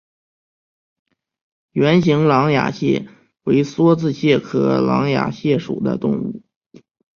[1.73, 3.07] 圆形狼牙蟹
[3.43, 6.41] 为梭子蟹科狼牙蟹属的动物。